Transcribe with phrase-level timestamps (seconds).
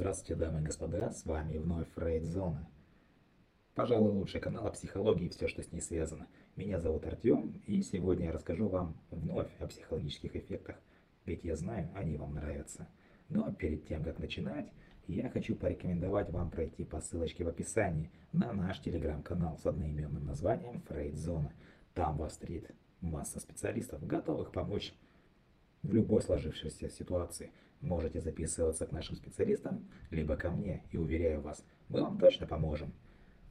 [0.00, 2.66] Здравствуйте, дамы и господа, с вами вновь Фрейд Зона.
[3.74, 6.26] Пожалуй, лучший канал о психологии и все, что с ней связано.
[6.56, 10.76] Меня зовут Артем, и сегодня я расскажу вам вновь о психологических эффектах,
[11.26, 12.88] ведь я знаю, они вам нравятся.
[13.28, 14.72] Но перед тем, как начинать,
[15.06, 20.80] я хочу порекомендовать вам пройти по ссылочке в описании на наш телеграм-канал с одноименным названием
[20.88, 21.52] Фрейд Зона.
[21.92, 24.94] Там вас встретит масса специалистов, готовых помочь
[25.82, 27.52] в любой сложившейся ситуации.
[27.80, 32.92] Можете записываться к нашим специалистам, либо ко мне, и уверяю вас, мы вам точно поможем.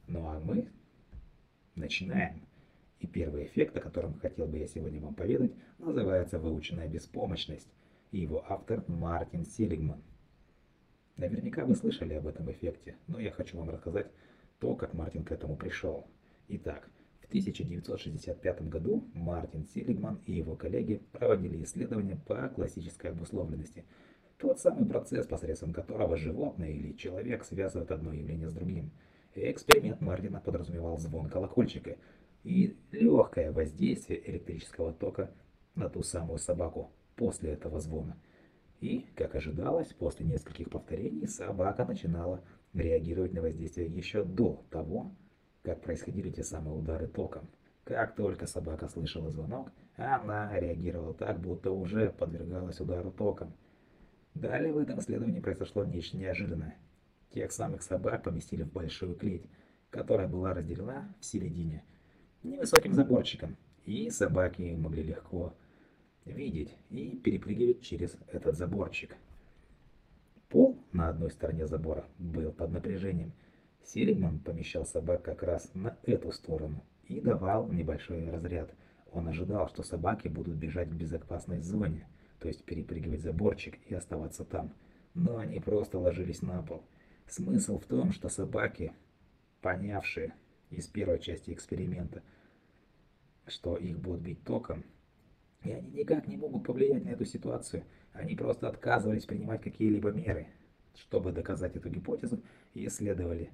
[0.06, 0.68] Ну а мы
[1.74, 2.46] начинаем.
[3.00, 7.68] И первый эффект, о котором хотел бы я сегодня вам поведать, называется «Выученная беспомощность».
[8.12, 10.02] И его автор Мартин Селигман.
[11.16, 14.10] Наверняка вы слышали об этом эффекте, но я хочу вам рассказать
[14.58, 16.06] то, как Мартин к этому пришел.
[16.48, 16.90] Итак,
[17.30, 23.84] 1965 году Мартин Силигман и его коллеги проводили исследования по классической обусловленности.
[24.36, 28.90] Тот самый процесс, посредством которого животное или человек связывают одно явление с другим.
[29.36, 31.96] Эксперимент Мартина подразумевал звон колокольчика
[32.42, 35.30] и легкое воздействие электрического тока
[35.76, 38.16] на ту самую собаку после этого звона.
[38.80, 45.12] И, как ожидалось, после нескольких повторений собака начинала реагировать на воздействие еще до того,
[45.62, 47.48] как происходили те самые удары током.
[47.84, 53.52] Как только собака слышала звонок, она реагировала так, будто уже подвергалась удару током.
[54.34, 56.76] Далее в этом исследовании произошло нечто неожиданное.
[57.30, 59.46] Тех самых собак поместили в большую клеть,
[59.90, 61.84] которая была разделена в середине
[62.42, 65.54] невысоким заборчиком, и собаки могли легко
[66.24, 69.16] видеть и перепрыгивать через этот заборчик.
[70.48, 73.32] Пол на одной стороне забора был под напряжением,
[73.84, 78.72] Селигман помещал собак как раз на эту сторону и давал небольшой разряд.
[79.12, 82.06] Он ожидал, что собаки будут бежать в безопасной зоне,
[82.38, 84.72] то есть перепрыгивать заборчик и оставаться там.
[85.14, 86.84] Но они просто ложились на пол.
[87.26, 88.92] Смысл в том, что собаки,
[89.60, 90.34] понявшие
[90.70, 92.22] из первой части эксперимента,
[93.46, 94.84] что их будут бить током,
[95.62, 100.46] и они никак не могут повлиять на эту ситуацию, они просто отказывались принимать какие-либо меры.
[100.94, 102.42] Чтобы доказать эту гипотезу,
[102.74, 103.50] исследовали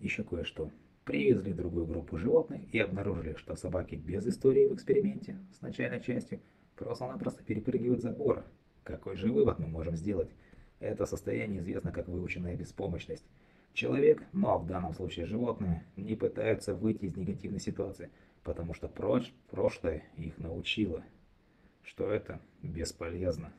[0.00, 0.70] еще кое-что.
[1.04, 6.40] Привезли другую группу животных и обнаружили, что собаки без истории в эксперименте с начальной частью
[6.76, 8.44] просто-напросто перепрыгивают забор.
[8.84, 10.30] Какой же вывод мы можем сделать?
[10.80, 13.24] Это состояние известно как выученная беспомощность.
[13.72, 18.10] Человек, ну, а в данном случае животные, не пытаются выйти из негативной ситуации,
[18.42, 21.02] потому что проч прошлое их научило,
[21.82, 23.52] что это бесполезно.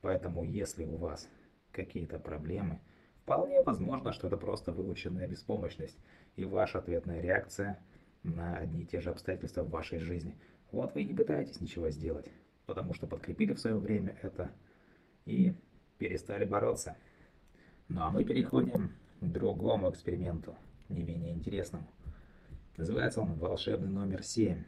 [0.00, 1.28] Поэтому если у вас
[1.72, 2.78] какие-то проблемы–
[3.22, 5.96] Вполне возможно, что это просто выученная беспомощность
[6.34, 7.78] и ваша ответная реакция
[8.24, 10.36] на одни и те же обстоятельства в вашей жизни.
[10.72, 12.26] Вот вы и не пытаетесь ничего сделать,
[12.66, 14.50] потому что подкрепили в свое время это
[15.24, 15.54] и
[15.98, 16.96] перестали бороться.
[17.88, 20.56] Ну а мы переходим к другому эксперименту,
[20.88, 21.86] не менее интересному.
[22.76, 24.64] Называется он «Волшебный номер 7».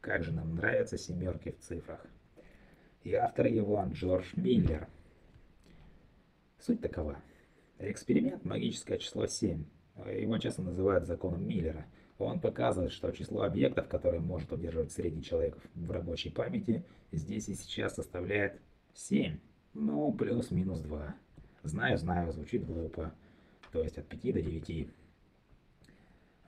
[0.00, 2.06] Как же нам нравятся семерки в цифрах.
[3.02, 4.88] И автор его Джордж Миллер.
[6.58, 7.18] Суть такова.
[7.78, 9.64] Эксперимент «Магическое число 7».
[10.20, 11.86] Его часто называют законом Миллера.
[12.18, 17.54] Он показывает, что число объектов, которые может удерживать средний человек в рабочей памяти, здесь и
[17.54, 18.60] сейчас составляет
[18.94, 19.38] 7.
[19.74, 21.14] Ну, плюс-минус 2.
[21.62, 23.14] Знаю, знаю, звучит глупо.
[23.70, 24.88] То есть от 5 до 9.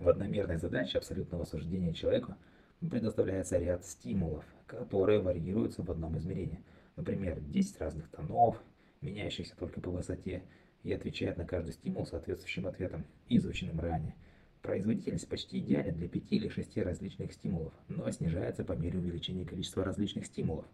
[0.01, 2.35] В одномерной задаче абсолютного суждения человеку
[2.81, 6.65] предоставляется ряд стимулов, которые варьируются в одном измерении.
[6.97, 8.61] Например, 10 разных тонов,
[9.01, 10.43] меняющихся только по высоте,
[10.83, 14.15] и отвечает на каждый стимул соответствующим ответом, изученным ранее.
[14.63, 19.85] Производительность почти идеальна для 5 или 6 различных стимулов, но снижается по мере увеличения количества
[19.85, 20.67] различных стимулов.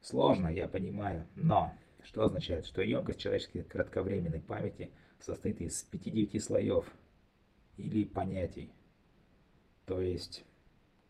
[0.00, 1.72] Сложно, я понимаю, но
[2.02, 4.90] что означает, что емкость человеческой кратковременной памяти
[5.20, 6.84] состоит из 5-9 слоев
[7.76, 8.70] или понятий.
[9.86, 10.44] То есть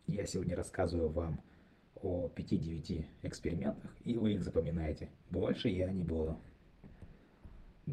[0.07, 1.41] я сегодня рассказываю вам
[1.95, 5.09] о 5-9 экспериментах, и вы их запоминаете.
[5.29, 6.39] Больше я не буду.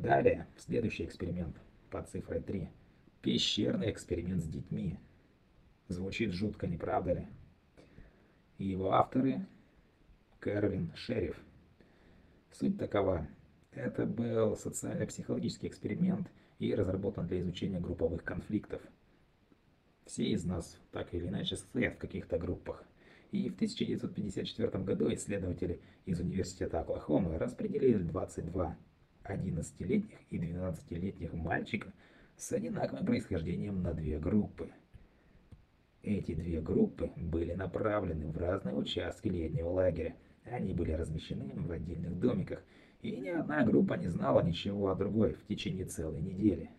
[0.03, 1.57] Далее, следующий эксперимент
[1.91, 2.69] под цифрой 3.
[3.23, 4.99] Пещерный эксперимент с детьми.
[5.89, 7.27] Звучит жутко, не правда ли?
[8.59, 9.47] И его авторы
[10.39, 11.41] Кэролин Шериф.
[12.53, 13.27] Суть такова.
[13.73, 18.83] Это был социально-психологический эксперимент и разработан для изучения групповых конфликтов.
[20.05, 22.85] Все из нас так или иначе состоят в каких-то группах.
[23.33, 28.77] И в 1954 году исследователи из Университета Оклахомы распределили 22
[29.31, 31.93] 11-летних и 12-летних мальчика
[32.37, 34.71] с одинаковым происхождением на две группы.
[36.03, 40.15] Эти две группы были направлены в разные участки летнего лагеря.
[40.45, 42.63] Они были размещены в отдельных домиках,
[43.03, 46.71] И ни одна группа не знала ничего о другой в течение целой недели.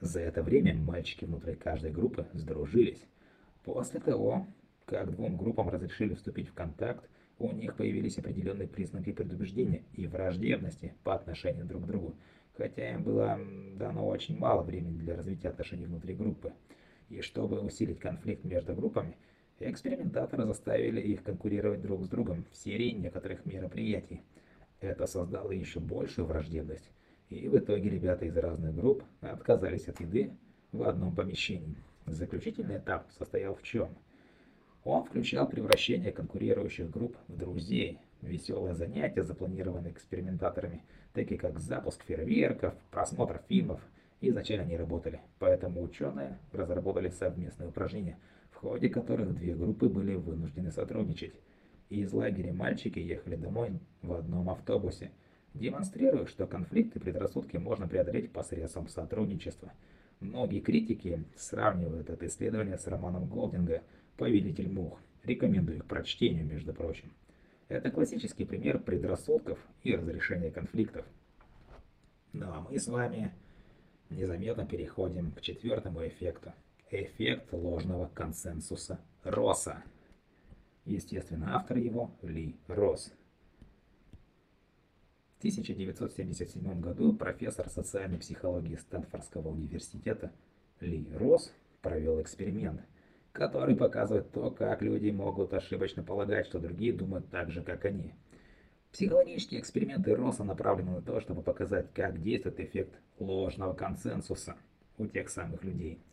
[0.00, 3.06] За это время мальчики внутри каждой группы сдружились.
[3.64, 4.46] После того,
[4.86, 7.08] как двум группам разрешили вступить в контакт,
[7.38, 12.16] у них появились определенные признаки предубеждения и враждебности по отношению друг к другу,
[12.56, 13.38] хотя им было
[13.74, 16.52] дано очень мало времени для развития отношений внутри группы.
[17.08, 19.16] И чтобы усилить конфликт между группами,
[19.60, 24.22] экспериментаторы заставили их конкурировать друг с другом в серии некоторых мероприятий.
[24.80, 26.90] Это создало еще большую враждебность,
[27.28, 30.32] и в итоге ребята из разных групп отказались от еды
[30.72, 31.76] в одном помещении.
[32.06, 33.96] Заключительный этап состоял в чем?
[34.86, 42.72] Он включал превращение конкурирующих групп в друзей, веселые занятия, запланированные экспериментаторами, такие как запуск фейерверков,
[42.92, 43.80] просмотр фильмов,
[44.20, 48.16] изначально не работали, поэтому ученые разработали совместные упражнения,
[48.52, 51.34] в ходе которых две группы были вынуждены сотрудничать.
[51.88, 55.10] Из лагеря мальчики ехали домой в одном автобусе,
[55.52, 59.72] демонстрируя, что конфликты и предрассудки можно преодолеть посредством сотрудничества.
[60.20, 63.82] Многие критики сравнивают это исследование с романом Голдинга
[64.16, 65.00] «Повелитель мух».
[65.24, 67.12] Рекомендую к прочтению, между прочим.
[67.68, 71.04] Это классический пример предрассудков и разрешения конфликтов.
[72.32, 73.34] Ну а мы с вами
[74.08, 76.52] незаметно переходим к четвертому эффекту.
[76.90, 79.82] Эффект ложного консенсуса Росса.
[80.84, 83.12] Естественно, автор его Ли Росс.
[85.34, 90.32] В 1977 году профессор социальной психологии Стэнфордского университета
[90.78, 91.52] Ли Росс
[91.82, 92.80] провел эксперимент,
[93.36, 98.14] который показывает то, как люди могут ошибочно полагать, что другие думают так же, как они.
[98.92, 104.56] Психологические эксперименты Росса направлены на то, чтобы показать, как действует эффект ложного консенсуса
[104.98, 105.98] у тех самых людей–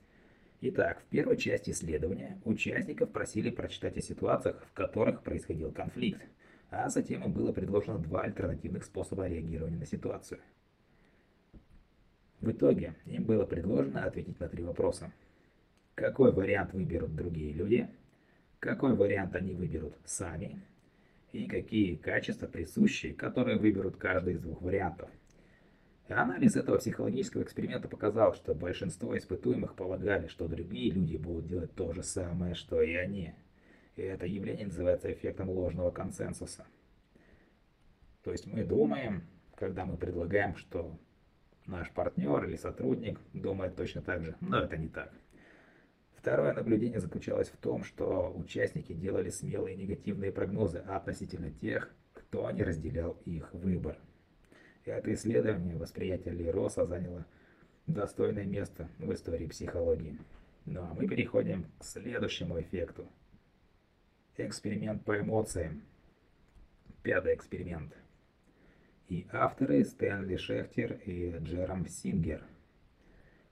[0.65, 6.21] Итак, в первой части исследования участников просили прочитать о ситуациях, в которых происходил конфликт,
[6.69, 10.39] а затем им было предложено два альтернативных способа реагирования на ситуацию.
[12.39, 15.11] В итоге им было предложено ответить на три вопроса.
[15.95, 17.89] Какой вариант выберут другие люди?
[18.59, 20.61] Какой вариант они выберут сами?
[21.31, 25.09] И какие качества присущие, которые выберут каждый из двух вариантов–
[26.09, 31.93] Анализ этого психологического эксперимента показал, что большинство испытуемых полагали, что другие люди будут делать то
[31.93, 33.33] же самое, что и они.
[33.95, 36.65] И это явление называется эффектом ложного консенсуса.
[38.23, 39.23] То есть мы думаем,
[39.55, 40.97] когда мы предлагаем, что
[41.65, 45.11] наш партнер или сотрудник думает точно так же, но это не так.
[46.23, 52.63] Второе наблюдение заключалось в том, что участники делали смелые негативные прогнозы относительно тех, кто не
[52.63, 53.97] разделял их выбор.
[54.85, 57.25] Это исследование восприятия Лероса заняло
[57.87, 60.17] достойное место в истории психологии.
[60.63, 63.05] Ну а мы переходим к следующему эффекту.
[64.37, 65.83] Эксперимент по эмоциям.
[67.01, 67.93] Пятый эксперимент.
[69.09, 72.45] И авторы Стэнли Шехтер и Джером Сингер.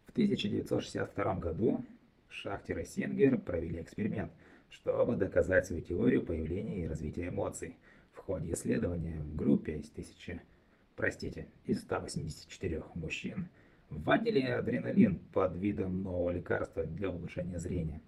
[0.05, 1.85] В 1962 году
[2.31, 4.31] Шахтер и Сингер провели эксперимент,
[4.69, 7.77] чтобы доказать свою теорию появления и развития эмоций.
[8.13, 10.41] В ходе исследования в группе из тысячи
[11.01, 13.49] простите, из 184 мужчин
[13.89, 18.01] вводили адреналин под видом нового лекарства для улучшения зрения.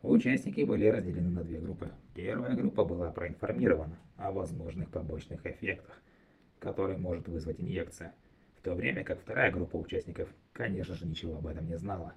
[0.00, 1.90] Участники были разделены на две группы.
[2.14, 6.02] Первая группа была проинформирована о возможных побочных эффектах,
[6.58, 8.14] которые может вызвать инъекция,
[8.56, 12.14] в то время как вторая группа участников, конечно же, ничего об этом не знала.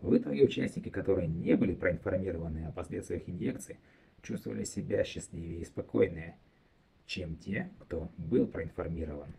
[0.00, 3.78] В итоге участники, которые не были проинформированы о последствиях инъекции,
[4.22, 6.36] чувствовали себя счастливее и спокойнее,
[7.06, 9.34] чем те, кто был проинформирован.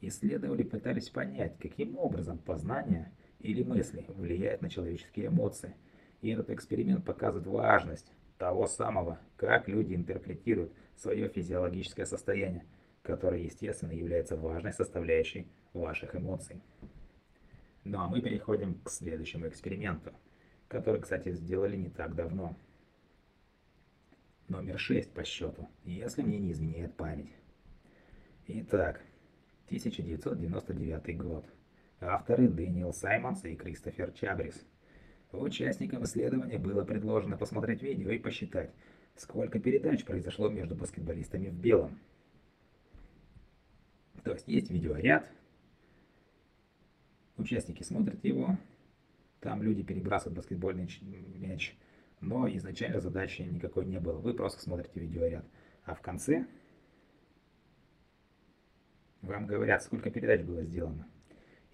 [0.00, 5.74] Исследователи пытались понять, каким образом познание или мысли влияют на человеческие эмоции.
[6.22, 12.64] И этот эксперимент показывает важность того самого, как люди интерпретируют свое физиологическое состояние,
[13.02, 16.60] которое, естественно, является важной составляющей ваших эмоций.
[17.84, 20.12] Ну а мы переходим к следующему эксперименту,
[20.68, 22.56] который, кстати, сделали не так давно.
[24.48, 27.32] Номер 6 по счету, если мне не изменяет память.
[28.46, 29.02] Итак,
[29.66, 31.46] 1999 год.
[32.00, 34.66] Авторы Дэниел Саймонс и Кристофер Чабрис.
[35.32, 38.72] Участникам исследования было предложено посмотреть видео и посчитать,
[39.16, 41.98] сколько передач произошло между баскетболистами в белом.
[44.22, 45.28] То есть есть видеоряд,
[47.36, 48.58] участники смотрят его,
[49.40, 50.88] там люди перебрасывают баскетбольный
[51.36, 51.76] мяч,
[52.20, 55.44] но изначально задачи никакой не было, вы просто смотрите видеоряд.
[55.84, 56.46] А в конце
[59.22, 61.06] вам говорят, сколько передач было сделано.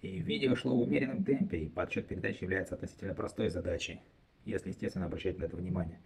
[0.01, 4.01] И видео шло в умеренном темпе, и подсчет передач является относительно простой задачей,
[4.45, 5.99] если, естественно, обращать на это внимание.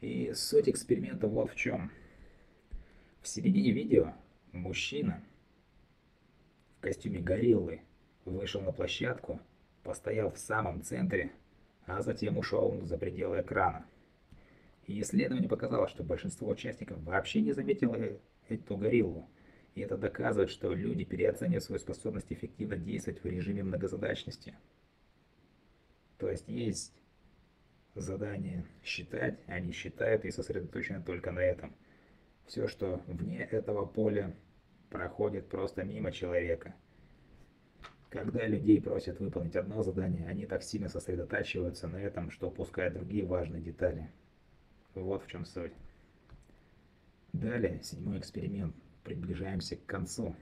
[0.00, 1.90] И суть эксперимента вот в чем.
[3.20, 4.14] В середине видео
[4.52, 5.22] мужчина
[6.84, 7.80] костюме гориллы
[8.24, 9.40] вышел на площадку,
[9.82, 11.32] постоял в самом центре,
[11.86, 13.86] а затем ушел за пределы экрана.
[14.86, 17.96] И исследование показало, что большинство участников вообще не заметило
[18.48, 19.28] эту гориллу.
[19.74, 24.56] И это доказывает, что люди переоценивают свою способность эффективно действовать в режиме многозадачности.
[26.18, 26.94] То есть есть
[27.94, 31.74] задание считать, они считают и сосредоточены только на этом.
[32.46, 34.34] Все, что вне этого поля,
[34.90, 36.74] проходит просто мимо человека.
[38.14, 43.26] Когда людей просят выполнить одно задание, они так сильно сосредотачиваются на этом, что упускают другие
[43.26, 44.08] важные детали.
[44.94, 45.72] Вот в чем суть.
[47.32, 48.76] Далее, седьмой эксперимент.
[49.02, 50.36] Приближаемся к концу.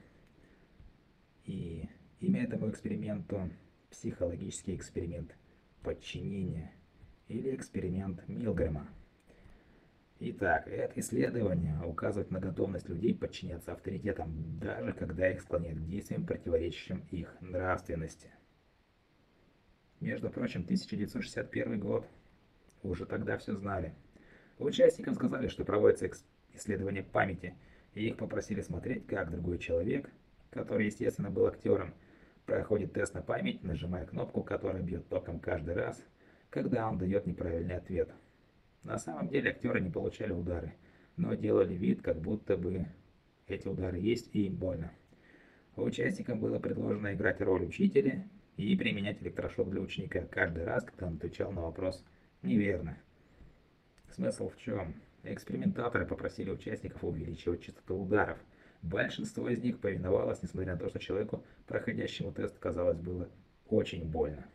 [1.45, 1.89] И
[2.19, 3.49] имя этому эксперименту–
[3.89, 5.35] психологический эксперимент
[5.81, 6.71] подчинения
[7.27, 8.87] или эксперимент Милгрэма.
[10.19, 16.25] Итак, это исследование указывает на готовность людей подчиняться авторитетам, даже когда их склоняют к действиям,
[16.25, 18.29] противоречащим их нравственности.
[19.99, 22.07] Между прочим, 1961 год.
[22.83, 23.93] Уже тогда все знали.
[24.59, 26.09] Участникам сказали, что проводится
[26.53, 27.55] исследование памяти,
[27.93, 30.09] и их попросили смотреть, как другой человек,
[30.51, 31.93] который, естественно, был актером,
[32.45, 36.03] проходит тест на память, нажимая кнопку, которая бьет током каждый раз,
[36.49, 38.13] когда он дает неправильный ответ.
[38.83, 40.73] На самом деле актеры не получали удары,
[41.15, 42.85] но делали вид, как будто бы
[43.47, 44.91] эти удары есть и им больно.
[45.75, 51.15] Участникам было предложено играть роль учителя и применять электрошок для ученика каждый раз, когда он
[51.15, 52.03] отвечал на вопрос
[52.41, 52.97] «неверно».
[54.11, 54.93] Смысл в чем?
[55.23, 58.37] Экспериментаторы попросили участников увеличивать частоту ударов.
[58.83, 63.29] Большинство из них повиновалось, несмотря на то, что человеку, проходящему тест, казалось, было
[63.67, 64.45] очень больно.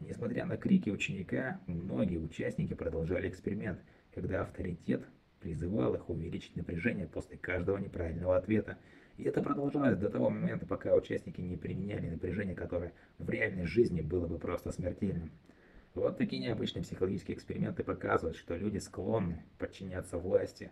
[0.00, 3.80] Несмотря на крики ученика, многие участники продолжали эксперимент,
[4.14, 5.02] когда авторитет
[5.40, 8.78] призывал их увеличить напряжение после каждого неправильного ответа.
[9.16, 14.02] И это продолжалось до того момента, пока участники не применяли напряжение, которое в реальной жизни
[14.02, 15.30] было бы просто смертельным.
[15.94, 20.70] Вот такие необычные психологические эксперименты показывают, что люди склонны подчиняться власти,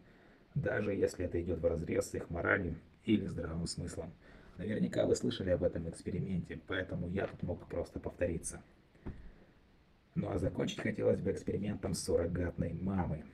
[0.54, 4.12] даже если это идет вразрез с их моралью или здравым смыслом.
[4.58, 8.62] Наверняка вы слышали об этом эксперименте, поэтому я тут мог просто повториться.
[10.14, 13.24] Ну а закончить хотелось бы экспериментом суррогатной мамы.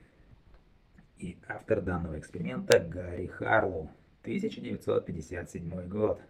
[1.17, 3.91] И автор данного эксперимента Гарри Харлоу,
[4.23, 6.21] 1957 год.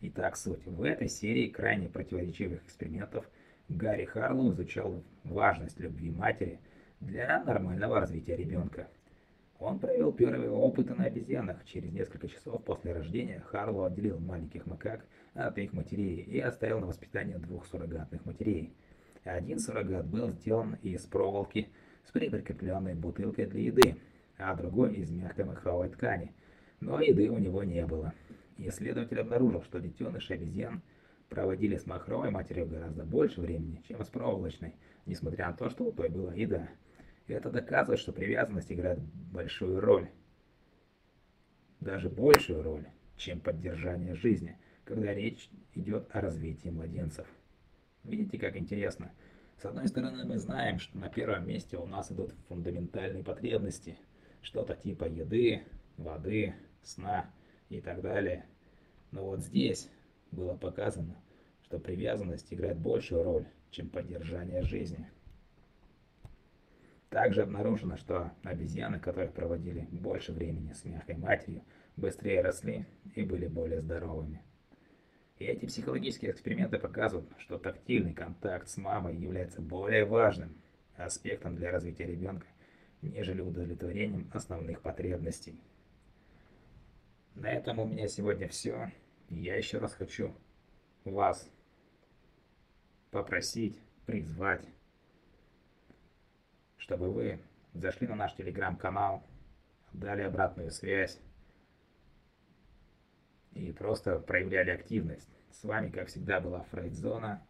[0.00, 0.66] Итак, суть.
[0.66, 3.24] В этой серии крайне противоречивых экспериментов–
[3.68, 6.60] Гарри Харлоу изучал важность любви матери
[7.00, 8.88] для нормального развития ребенка.
[9.58, 11.64] Он провел первые опыты на обезьянах.
[11.64, 16.86] Через несколько часов после рождения Харлоу отделил маленьких макак от их матерей и оставил на
[16.86, 18.74] воспитание двух суррогатных матерей.
[19.24, 21.68] Один суррогат был сделан из проволоки
[22.04, 23.96] с прикрепленной бутылкой для еды,
[24.36, 26.32] а другой из мягкой махровой ткани.
[26.80, 28.12] Но еды у него не было.
[28.58, 30.82] Исследователь обнаружил, что детеныши обезьян
[31.28, 34.74] проводили с махровой матерью гораздо больше времени, чем с проволочной,
[35.06, 36.68] несмотря на то, что у той была еда.
[37.28, 40.08] Это доказывает, что привязанность играет большую роль,
[41.80, 42.86] даже большую роль,
[43.16, 47.26] чем поддержание жизни, когда речь идет о развитии младенцев.
[48.04, 49.12] Видите, как интересно?
[49.58, 53.96] С одной стороны, мы знаем, что на первом месте у нас идут фундаментальные потребности,
[54.40, 55.62] что-то типа еды,
[55.96, 57.30] воды, сна
[57.68, 58.44] и так далее.
[59.12, 59.88] Но вот здесь
[60.32, 61.16] было показано,
[61.62, 65.08] что привязанность играет большую роль, чем поддержание жизни.
[67.08, 71.62] Также обнаружено, что обезьяны, которые проводили больше времени с мягкой матерью,
[71.96, 74.42] быстрее росли и были более здоровыми.
[75.42, 80.56] И эти психологические эксперименты показывают, что тактильный контакт с мамой является более важным
[80.94, 82.46] аспектом для развития ребенка,
[83.00, 85.60] нежели удовлетворением основных потребностей.
[87.34, 88.92] На этом у меня сегодня все.
[89.30, 90.32] Я еще раз хочу
[91.04, 91.50] вас
[93.10, 94.64] попросить, призвать,
[96.76, 97.40] чтобы вы
[97.74, 99.26] зашли на наш телеграм-канал,
[99.92, 101.18] дали обратную связь
[103.54, 105.28] и просто проявляли активность.
[105.50, 107.42] С вами, как всегда, была Фрейдзона.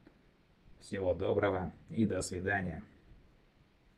[0.80, 2.82] Всего доброго и до свидания.